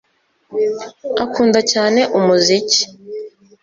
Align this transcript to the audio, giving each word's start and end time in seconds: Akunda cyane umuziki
Akunda 1.23 1.59
cyane 1.71 2.01
umuziki 2.17 2.81